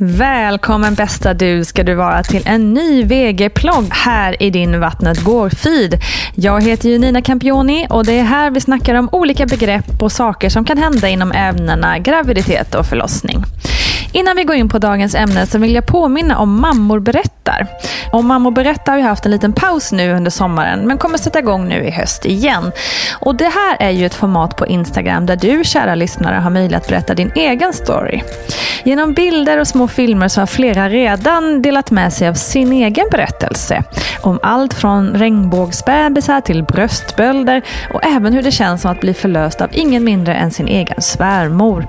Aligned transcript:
Välkommen 0.00 0.94
bästa 0.94 1.34
du 1.34 1.64
ska 1.64 1.82
du 1.82 1.94
vara 1.94 2.22
till 2.22 2.42
en 2.46 2.74
ny 2.74 3.04
VG-plogg 3.04 3.88
här 3.90 4.42
i 4.42 4.50
din 4.50 4.80
Vattnet 4.80 5.18
går-feed. 5.18 6.00
Jag 6.34 6.62
heter 6.62 6.88
ju 6.88 6.98
Nina 6.98 7.22
Campioni 7.22 7.86
och 7.90 8.04
det 8.04 8.18
är 8.18 8.22
här 8.22 8.50
vi 8.50 8.60
snackar 8.60 8.94
om 8.94 9.08
olika 9.12 9.46
begrepp 9.46 10.02
och 10.02 10.12
saker 10.12 10.48
som 10.48 10.64
kan 10.64 10.78
hända 10.78 11.08
inom 11.08 11.32
ämnena 11.32 11.98
graviditet 11.98 12.74
och 12.74 12.86
förlossning. 12.86 13.44
Innan 14.12 14.36
vi 14.36 14.44
går 14.44 14.56
in 14.56 14.68
på 14.68 14.78
dagens 14.78 15.14
ämne 15.14 15.46
så 15.46 15.58
vill 15.58 15.74
jag 15.74 15.86
påminna 15.86 16.38
om 16.38 16.60
Mammor 16.60 17.00
berättar. 17.00 17.66
Och 18.12 18.24
Mammor 18.24 18.50
berättar 18.50 18.92
har 18.92 18.96
vi 18.98 19.02
haft 19.02 19.24
en 19.24 19.30
liten 19.30 19.52
paus 19.52 19.92
nu 19.92 20.12
under 20.12 20.30
sommaren 20.30 20.86
men 20.86 20.98
kommer 20.98 21.18
sätta 21.18 21.38
igång 21.38 21.68
nu 21.68 21.84
i 21.84 21.90
höst 21.90 22.26
igen. 22.26 22.72
Och 23.20 23.34
det 23.34 23.48
här 23.48 23.76
är 23.80 23.90
ju 23.90 24.06
ett 24.06 24.14
format 24.14 24.56
på 24.56 24.66
Instagram 24.66 25.26
där 25.26 25.36
du 25.36 25.64
kära 25.64 25.94
lyssnare 25.94 26.34
har 26.34 26.50
möjlighet 26.50 26.82
att 26.82 26.88
berätta 26.88 27.14
din 27.14 27.32
egen 27.34 27.72
story. 27.72 28.22
Genom 28.84 29.14
bilder 29.14 29.60
och 29.60 29.68
små 29.68 29.88
filmer 29.88 30.28
så 30.28 30.40
har 30.40 30.46
flera 30.46 30.88
redan 30.88 31.62
delat 31.62 31.90
med 31.90 32.12
sig 32.12 32.28
av 32.28 32.34
sin 32.34 32.72
egen 32.72 33.06
berättelse. 33.10 33.82
Om 34.20 34.38
allt 34.42 34.74
från 34.74 35.14
regnbågsbebisar 35.14 36.40
till 36.40 36.62
bröstbölder 36.62 37.62
och 37.92 38.04
även 38.04 38.32
hur 38.32 38.42
det 38.42 38.50
känns 38.50 38.82
som 38.82 38.90
att 38.90 39.00
bli 39.00 39.14
förlöst 39.14 39.60
av 39.60 39.68
ingen 39.72 40.04
mindre 40.04 40.34
än 40.34 40.50
sin 40.50 40.68
egen 40.68 41.02
svärmor. 41.02 41.86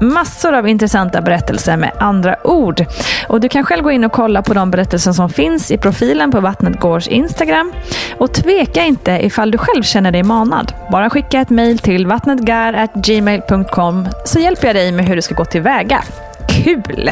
Massor 0.00 0.54
av 0.54 0.68
intressanta 0.68 1.20
berättelser 1.20 1.76
med 1.76 1.90
andra 1.98 2.46
ord. 2.46 2.84
Och 3.28 3.40
Du 3.40 3.48
kan 3.48 3.64
själv 3.64 3.82
gå 3.82 3.90
in 3.90 4.04
och 4.04 4.12
kolla 4.12 4.42
på 4.42 4.54
de 4.54 4.70
berättelser 4.70 5.12
som 5.12 5.30
finns 5.30 5.70
i 5.70 5.78
profilen 5.78 6.30
på 6.30 6.40
Vattnet 6.40 6.80
Gårds 6.80 7.08
Instagram. 7.08 7.72
Och 8.18 8.34
tveka 8.34 8.84
inte 8.84 9.12
ifall 9.12 9.50
du 9.50 9.58
själv 9.58 9.82
känner 9.82 10.12
dig 10.12 10.22
manad. 10.22 10.72
Bara 10.90 11.10
skicka 11.10 11.40
ett 11.40 11.50
mejl 11.50 11.78
till 11.78 12.06
vattnetgar.gmail.com 12.06 14.08
så 14.24 14.38
hjälper 14.38 14.66
jag 14.66 14.76
dig 14.76 14.92
med 14.92 15.06
hur 15.06 15.16
du 15.16 15.22
ska 15.22 15.34
gå 15.34 15.44
tillväga. 15.44 16.02
Kul! 16.48 17.10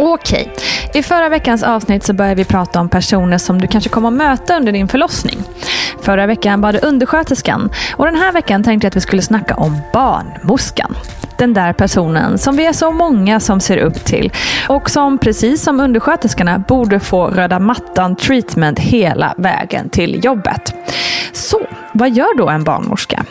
Okej, 0.00 0.52
i 0.94 1.02
förra 1.02 1.28
veckans 1.28 1.62
avsnitt 1.62 2.04
så 2.04 2.12
började 2.12 2.34
vi 2.34 2.44
prata 2.44 2.80
om 2.80 2.88
personer 2.88 3.38
som 3.38 3.60
du 3.60 3.66
kanske 3.66 3.90
kommer 3.90 4.08
att 4.08 4.14
möta 4.14 4.56
under 4.56 4.72
din 4.72 4.88
förlossning. 4.88 5.38
Förra 6.02 6.26
veckan 6.26 6.60
var 6.60 6.72
det 6.72 6.78
undersköterskan 6.78 7.70
och 7.96 8.04
den 8.04 8.14
här 8.14 8.32
veckan 8.32 8.62
tänkte 8.62 8.84
jag 8.84 8.90
att 8.90 8.96
vi 8.96 9.00
skulle 9.00 9.22
snacka 9.22 9.54
om 9.54 9.78
barnmorskan. 9.92 10.96
Den 11.38 11.54
där 11.54 11.72
personen 11.72 12.38
som 12.38 12.56
vi 12.56 12.66
är 12.66 12.72
så 12.72 12.90
många 12.90 13.40
som 13.40 13.60
ser 13.60 13.78
upp 13.78 14.04
till 14.04 14.32
och 14.68 14.90
som 14.90 15.18
precis 15.18 15.62
som 15.62 15.80
undersköterskorna 15.80 16.58
borde 16.58 17.00
få 17.00 17.26
röda 17.26 17.58
mattan 17.58 18.16
treatment 18.16 18.78
hela 18.78 19.34
vägen 19.36 19.88
till 19.88 20.24
jobbet. 20.24 20.74
Så, 21.32 21.60
vad 21.92 22.10
gör 22.10 22.38
då 22.38 22.48
en 22.48 22.64
barnmorska? 22.64 23.24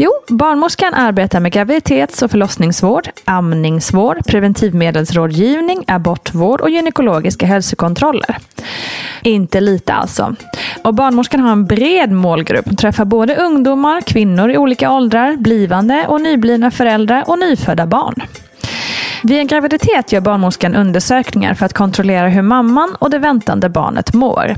Jo, 0.00 0.10
barnmorskan 0.28 0.94
arbetar 0.94 1.40
med 1.40 1.52
graviditets 1.52 2.22
och 2.22 2.30
förlossningsvård, 2.30 3.08
amningsvård, 3.24 4.26
preventivmedelsrådgivning, 4.26 5.84
abortvård 5.86 6.60
och 6.60 6.70
gynekologiska 6.70 7.46
hälsokontroller. 7.46 8.36
Inte 9.22 9.60
lite 9.60 9.92
alltså. 9.92 10.34
Och 10.84 10.94
barnmorskan 10.94 11.40
har 11.40 11.52
en 11.52 11.66
bred 11.66 12.12
målgrupp, 12.12 12.78
träffar 12.78 13.04
både 13.04 13.36
ungdomar, 13.36 14.00
kvinnor 14.00 14.50
i 14.50 14.58
olika 14.58 14.92
åldrar, 14.92 15.36
blivande 15.36 16.06
och 16.08 16.20
nyblivna 16.20 16.70
föräldrar 16.70 17.24
och 17.26 17.38
nyfödda 17.38 17.86
barn. 17.86 18.22
Vid 19.22 19.38
en 19.38 19.46
graviditet 19.46 20.12
gör 20.12 20.20
barnmorskan 20.20 20.74
undersökningar 20.74 21.54
för 21.54 21.66
att 21.66 21.72
kontrollera 21.72 22.28
hur 22.28 22.42
mamman 22.42 22.96
och 22.98 23.10
det 23.10 23.18
väntande 23.18 23.68
barnet 23.68 24.14
mår. 24.14 24.56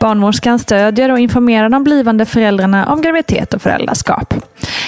Barnmorskan 0.00 0.58
stödjer 0.58 1.10
och 1.10 1.18
informerar 1.18 1.68
de 1.68 1.84
blivande 1.84 2.26
föräldrarna 2.26 2.92
om 2.92 3.02
graviditet 3.02 3.54
och 3.54 3.62
föräldraskap. 3.62 4.34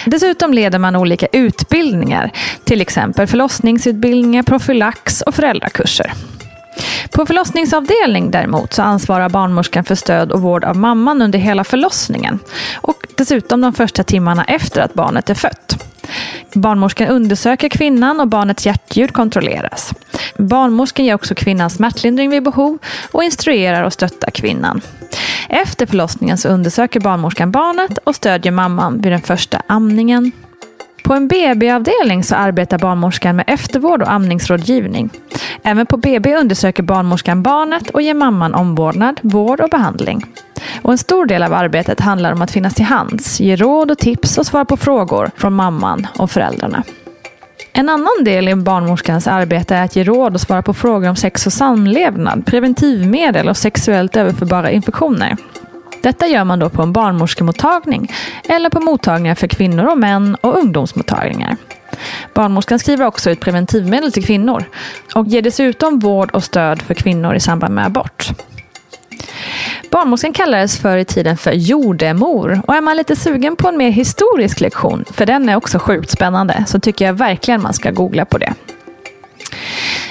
Dessutom 0.06 0.54
leder 0.54 0.78
man 0.78 0.96
olika 0.96 1.26
utbildningar, 1.26 2.30
till 2.64 2.80
exempel 2.80 3.26
förlossningsutbildningar, 3.26 4.42
profylax 4.42 5.22
och 5.22 5.34
föräldrakurser. 5.34 6.12
På 7.10 7.26
förlossningsavdelning 7.26 8.30
däremot 8.30 8.72
så 8.72 8.82
ansvarar 8.82 9.28
barnmorskan 9.28 9.84
för 9.84 9.94
stöd 9.94 10.32
och 10.32 10.42
vård 10.42 10.64
av 10.64 10.76
mamman 10.76 11.22
under 11.22 11.38
hela 11.38 11.64
förlossningen 11.64 12.38
och 12.74 13.06
dessutom 13.16 13.60
de 13.60 13.72
första 13.72 14.02
timmarna 14.02 14.44
efter 14.44 14.80
att 14.80 14.94
barnet 14.94 15.30
är 15.30 15.34
fött. 15.34 15.75
Barnmorskan 16.56 17.08
undersöker 17.08 17.69
kvinnan 17.69 18.20
och 18.20 18.29
barnets 18.29 18.67
hjärtljud 18.67 19.12
kontrolleras. 19.12 19.93
Barnmorskan 20.38 21.05
ger 21.05 21.14
också 21.14 21.35
kvinnan 21.35 21.70
smärtlindring 21.70 22.31
vid 22.31 22.43
behov 22.43 22.79
och 23.12 23.25
instruerar 23.25 23.82
och 23.82 23.93
stöttar 23.93 24.31
kvinnan. 24.31 24.81
Efter 25.49 25.87
förlossningen 25.87 26.38
så 26.38 26.49
undersöker 26.49 27.00
barnmorskan 27.00 27.50
barnet 27.50 27.99
och 27.99 28.14
stödjer 28.14 28.53
mamman 28.53 29.00
vid 29.00 29.12
den 29.12 29.23
första 29.23 29.62
amningen. 29.67 30.32
På 31.05 31.14
en 31.14 31.29
BB-avdelning 31.29 32.25
så 32.25 32.35
arbetar 32.35 32.79
barnmorskan 32.79 33.37
med 33.37 33.44
eftervård 33.49 34.03
och 34.03 34.12
amningsrådgivning. 34.12 35.11
Även 35.68 35.86
på 35.86 35.96
BB 35.96 36.36
undersöker 36.36 36.82
barnmorskan 36.82 37.42
barnet 37.42 37.90
och 37.90 38.02
ger 38.02 38.14
mamman 38.14 38.54
omvårdnad, 38.54 39.20
vård 39.22 39.60
och 39.60 39.70
behandling. 39.70 40.24
Och 40.82 40.92
en 40.92 40.98
stor 40.98 41.26
del 41.26 41.42
av 41.42 41.54
arbetet 41.54 42.00
handlar 42.00 42.32
om 42.32 42.42
att 42.42 42.50
finnas 42.50 42.74
till 42.74 42.84
hands, 42.84 43.40
ge 43.40 43.56
råd 43.56 43.90
och 43.90 43.98
tips 43.98 44.38
och 44.38 44.46
svara 44.46 44.64
på 44.64 44.76
frågor 44.76 45.30
från 45.36 45.52
mamman 45.52 46.06
och 46.18 46.30
föräldrarna. 46.30 46.82
En 47.72 47.88
annan 47.88 48.24
del 48.24 48.48
i 48.48 48.54
barnmorskans 48.54 49.26
arbete 49.26 49.76
är 49.76 49.84
att 49.84 49.96
ge 49.96 50.04
råd 50.04 50.34
och 50.34 50.40
svara 50.40 50.62
på 50.62 50.74
frågor 50.74 51.08
om 51.08 51.16
sex 51.16 51.46
och 51.46 51.52
samlevnad, 51.52 52.46
preventivmedel 52.46 53.48
och 53.48 53.56
sexuellt 53.56 54.16
överförbara 54.16 54.70
infektioner. 54.70 55.36
Detta 56.02 56.26
gör 56.26 56.44
man 56.44 56.58
då 56.58 56.69
på 56.69 56.82
en 56.82 56.92
barnmorskemottagning 56.92 58.12
eller 58.48 58.70
på 58.70 58.80
mottagningar 58.80 59.34
för 59.34 59.46
kvinnor 59.46 59.84
och 59.86 59.98
män 59.98 60.36
och 60.40 60.58
ungdomsmottagningar. 60.58 61.56
Barnmorskan 62.34 62.78
skriver 62.78 63.06
också 63.06 63.31
ut 63.31 63.40
preventivmedel 63.40 64.12
till 64.12 64.26
kvinnor 64.26 64.64
och 65.14 65.26
ger 65.26 65.43
dessutom 65.43 65.98
vård 65.98 66.31
och 66.31 66.44
stöd 66.44 66.82
för 66.82 66.94
kvinnor 66.94 67.34
i 67.34 67.40
samband 67.40 67.75
med 67.75 67.87
abort. 67.87 68.28
Barnmorskan 69.90 70.32
kallades 70.32 70.78
förr 70.78 70.96
i 70.96 71.04
tiden 71.04 71.37
för 71.37 71.52
jordemor 71.52 72.60
och 72.66 72.75
är 72.75 72.81
man 72.81 72.96
lite 72.96 73.16
sugen 73.16 73.56
på 73.56 73.69
en 73.69 73.76
mer 73.76 73.90
historisk 73.90 74.60
lektion, 74.60 75.04
för 75.10 75.26
den 75.26 75.48
är 75.48 75.56
också 75.56 75.78
sjukt 75.78 76.10
spännande, 76.10 76.64
så 76.66 76.81
tycker 76.81 77.04
jag 77.04 77.14
verkligen 77.14 77.62
man 77.62 77.75
ska 77.75 77.90
googla 77.90 78.25
på 78.25 78.38
det. 78.38 78.54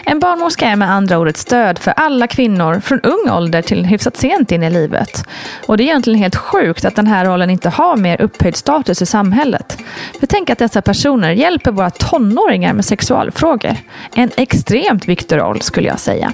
En 0.07 0.19
barnmorska 0.19 0.67
är 0.67 0.75
med 0.75 0.91
andra 0.91 1.19
ord 1.19 1.27
ett 1.27 1.37
stöd 1.37 1.79
för 1.79 1.91
alla 1.91 2.27
kvinnor 2.27 2.79
från 2.79 3.01
ung 3.01 3.29
ålder 3.29 3.61
till 3.61 3.85
hyfsat 3.85 4.17
sent 4.17 4.51
in 4.51 4.63
i 4.63 4.69
livet. 4.69 5.23
Och 5.65 5.77
det 5.77 5.83
är 5.83 5.85
egentligen 5.85 6.19
helt 6.19 6.35
sjukt 6.35 6.85
att 6.85 6.95
den 6.95 7.07
här 7.07 7.25
rollen 7.25 7.49
inte 7.49 7.69
har 7.69 7.97
mer 7.97 8.21
upphöjd 8.21 8.55
status 8.55 9.01
i 9.01 9.05
samhället. 9.05 9.77
För 10.19 10.27
tänk 10.27 10.49
att 10.49 10.59
dessa 10.59 10.81
personer 10.81 11.31
hjälper 11.31 11.71
våra 11.71 11.89
tonåringar 11.89 12.73
med 12.73 12.85
sexualfrågor. 12.85 13.75
En 14.15 14.31
extremt 14.37 15.07
viktig 15.07 15.37
roll 15.37 15.61
skulle 15.61 15.87
jag 15.87 15.99
säga. 15.99 16.33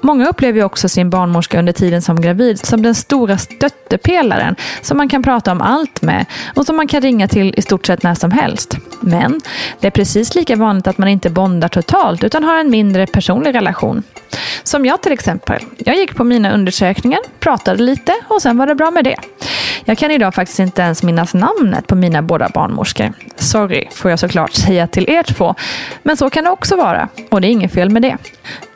Många 0.00 0.28
upplever 0.28 0.58
ju 0.58 0.64
också 0.64 0.88
sin 0.88 1.10
barnmorska 1.10 1.58
under 1.58 1.72
tiden 1.72 2.02
som 2.02 2.20
gravid 2.20 2.66
som 2.66 2.82
den 2.82 2.94
stora 2.94 3.38
stöttepelaren 3.38 4.56
som 4.82 4.96
man 4.96 5.08
kan 5.08 5.22
prata 5.22 5.52
om 5.52 5.60
allt 5.60 6.02
med 6.02 6.26
och 6.54 6.66
som 6.66 6.76
man 6.76 6.86
kan 6.86 7.00
ringa 7.00 7.28
till 7.28 7.54
i 7.56 7.62
stort 7.62 7.86
sett 7.86 8.02
när 8.02 8.14
som 8.14 8.30
helst. 8.30 8.76
Men 9.00 9.40
det 9.80 9.86
är 9.86 9.90
precis 9.90 10.34
lika 10.34 10.56
vanligt 10.56 10.86
att 10.86 10.98
man 10.98 11.08
inte 11.08 11.30
bondar 11.30 11.68
totalt 11.68 12.24
utan 12.24 12.44
har 12.44 12.58
en 12.58 12.70
mindre 12.70 13.06
personlig 13.06 13.54
relation. 13.54 14.02
Som 14.62 14.86
jag 14.86 15.02
till 15.02 15.12
exempel. 15.12 15.62
Jag 15.78 15.96
gick 15.96 16.14
på 16.14 16.24
mina 16.24 16.52
undersökningar, 16.52 17.20
pratade 17.40 17.82
lite 17.82 18.12
och 18.28 18.42
sen 18.42 18.58
var 18.58 18.66
det 18.66 18.74
bra 18.74 18.90
med 18.90 19.04
det. 19.04 19.16
Jag 19.84 19.98
kan 19.98 20.10
idag 20.10 20.34
faktiskt 20.34 20.58
inte 20.58 20.82
ens 20.82 21.02
minnas 21.02 21.34
namnet 21.34 21.86
på 21.86 21.94
mina 21.94 22.22
båda 22.22 22.48
barnmorskor. 22.48 23.12
Sorry, 23.36 23.88
får 23.92 24.10
jag 24.10 24.18
såklart 24.18 24.52
säga 24.52 24.86
till 24.86 25.10
er 25.10 25.22
två. 25.22 25.54
Men 26.02 26.16
så 26.16 26.30
kan 26.30 26.44
det 26.44 26.50
också 26.50 26.76
vara 26.76 27.08
och 27.30 27.40
det 27.40 27.48
är 27.48 27.50
inget 27.50 27.72
fel 27.72 27.90
med 27.90 28.02
det. 28.02 28.16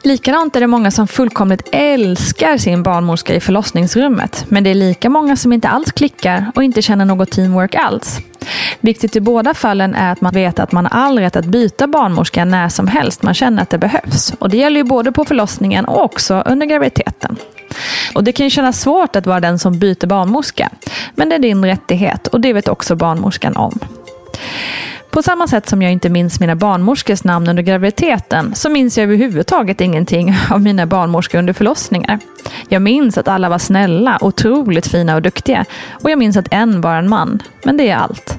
Likadant 0.03 0.57
är 0.57 0.61
det 0.61 0.67
många 0.67 0.91
som 0.91 1.09
fullkomligt 1.09 1.69
älskar 1.73 2.57
sin 2.57 2.83
barnmorska 2.83 3.35
i 3.35 3.41
förlossningsrummet. 3.41 4.47
Men 4.49 4.65
det 4.65 4.71
är 4.71 4.75
lika 4.75 5.11
många 5.11 5.37
som 5.37 5.53
inte 5.53 5.69
alls 5.69 5.93
klickar 5.93 6.53
och 6.55 6.65
inte 6.65 6.83
känner 6.83 7.05
något 7.05 7.31
teamwork 7.31 7.75
alls. 7.75 8.21
Viktigt 8.81 9.17
i 9.17 9.21
båda 9.21 9.55
fallen 9.55 9.95
är 9.95 10.13
att 10.13 10.21
man 10.21 10.35
vet 10.35 10.59
att 10.59 10.73
man 10.73 10.87
har 10.87 11.01
all 11.01 11.19
rätt 11.19 11.37
att 11.37 11.45
byta 11.45 11.87
barnmorska 11.87 12.45
när 12.45 12.69
som 12.69 12.89
helst 12.89 13.23
man 13.23 13.35
känner 13.35 13.63
att 13.63 13.71
det 13.71 13.79
behövs. 13.79 14.33
Och 14.39 14.51
det 14.51 14.57
gäller 14.57 14.77
ju 14.77 14.85
både 14.85 15.13
på 15.13 15.25
förlossningen 15.25 15.85
och 15.85 16.05
också 16.05 16.43
under 16.47 16.67
graviditeten. 16.67 17.37
Och 18.15 18.25
Det 18.25 18.33
kan 18.33 18.47
ju 18.47 18.51
kännas 18.51 18.81
svårt 18.81 19.17
att 19.17 19.27
vara 19.27 19.41
den 19.41 19.59
som 19.59 19.79
byter 19.79 20.07
barnmorska. 20.07 20.71
Men 21.15 21.29
det 21.29 21.35
är 21.35 21.39
din 21.39 21.65
rättighet 21.65 22.27
och 22.27 22.41
det 22.41 22.53
vet 22.53 22.69
också 22.69 22.97
barnmorskan 22.97 23.57
om. 23.57 23.79
På 25.19 25.23
samma 25.23 25.49
sätt 25.49 25.69
som 25.69 25.83
jag 25.83 25.93
inte 25.93 26.09
minns 26.09 26.41
mina 26.41 26.57
barnmorskors 26.57 27.25
namn 27.25 27.49
under 27.49 27.63
graviditeten 27.63 28.55
så 28.55 28.71
minns 28.71 28.99
jag 28.99 29.05
överhuvudtaget 29.05 29.81
ingenting 29.81 30.35
av 30.51 30.61
mina 30.61 30.87
barnmorskor 30.87 31.39
under 31.39 31.53
förlossningar. 31.53 32.19
Jag 32.69 32.83
minns 32.83 33.19
att 33.19 33.29
alla 33.29 33.49
var 33.49 33.59
snälla, 33.59 34.19
otroligt 34.21 34.87
fina 34.87 35.15
och 35.15 35.23
duktiga 35.23 35.65
och 35.91 36.11
jag 36.11 36.19
minns 36.19 36.37
att 36.37 36.49
en 36.51 36.81
var 36.81 36.97
en 36.97 37.09
man. 37.09 37.43
Men 37.63 37.77
det 37.77 37.89
är 37.89 37.97
allt. 37.97 38.39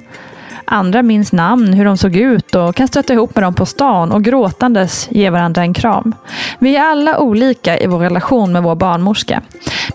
Andra 0.71 1.04
minns 1.04 1.31
namn, 1.31 1.74
hur 1.74 1.86
de 1.86 1.98
såg 1.98 2.16
ut 2.16 2.56
och 2.56 2.75
kan 2.75 2.88
stöta 2.88 3.13
ihop 3.13 3.36
med 3.36 3.44
dem 3.44 3.54
på 3.54 3.66
stan 3.66 4.12
och 4.12 4.24
gråtandes 4.24 5.07
ge 5.12 5.30
varandra 5.30 5.62
en 5.62 5.74
kram. 5.74 6.16
Vi 6.60 6.75
är 6.75 6.81
alla 6.81 7.19
olika 7.19 7.80
i 7.80 7.88
vår 7.88 8.00
relation 8.00 8.51
med 8.51 8.63
vår 8.63 8.75
barnmorska. 8.75 9.42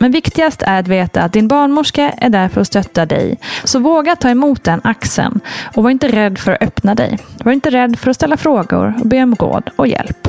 Men 0.00 0.12
viktigast 0.12 0.62
är 0.62 0.81
att 0.81 0.88
veta 0.88 1.23
att 1.23 1.32
din 1.32 1.49
barnmorska 1.49 2.11
är 2.11 2.31
där 2.31 2.49
för 2.49 2.61
att 2.61 2.67
stötta 2.67 3.06
dig. 3.06 3.38
Så 3.65 3.79
våga 3.79 4.17
ta 4.17 4.31
emot 4.31 4.65
den 4.65 4.81
axeln 4.85 5.41
och 5.75 5.82
var 5.82 5.91
inte 5.91 6.09
rädd 6.09 6.38
för 6.38 6.53
att 6.53 6.62
öppna 6.62 6.94
dig. 6.94 7.19
Var 7.44 7.53
inte 7.53 7.70
rädd 7.70 7.99
för 7.99 8.11
att 8.11 8.17
ställa 8.17 8.37
frågor 8.37 8.94
och 9.00 9.06
be 9.06 9.23
om 9.23 9.35
råd 9.35 9.70
och 9.77 9.87
hjälp. 9.87 10.29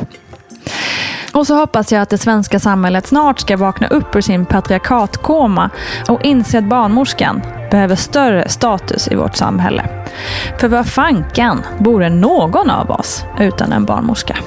Och 1.35 1.47
så 1.47 1.55
hoppas 1.55 1.91
jag 1.91 2.01
att 2.01 2.09
det 2.09 2.17
svenska 2.17 2.59
samhället 2.59 3.07
snart 3.07 3.39
ska 3.39 3.57
vakna 3.57 3.87
upp 3.87 4.15
ur 4.15 4.21
sin 4.21 4.45
patriarkatkoma 4.45 5.69
och 6.09 6.25
inse 6.25 6.57
att 6.57 6.63
barnmorskan 6.63 7.41
behöver 7.71 7.95
större 7.95 8.49
status 8.49 9.07
i 9.07 9.15
vårt 9.15 9.35
samhälle. 9.35 9.85
För 10.59 10.67
vad 10.67 10.87
fanken 10.87 11.61
vore 11.77 12.09
någon 12.09 12.69
av 12.69 12.91
oss 12.91 13.25
utan 13.39 13.71
en 13.71 13.85
barnmorska? 13.85 14.37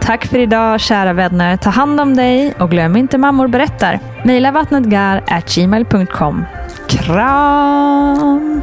Tack 0.00 0.26
för 0.26 0.38
idag 0.38 0.80
kära 0.80 1.12
vänner. 1.12 1.56
Ta 1.56 1.70
hand 1.70 2.00
om 2.00 2.16
dig 2.16 2.54
och 2.58 2.70
glöm 2.70 2.96
inte 2.96 3.18
Mammor 3.18 3.48
berättar. 3.48 4.00
Mejla 4.24 4.52
vattnetgar.gmail.com. 4.52 6.44
Kram! 6.88 8.62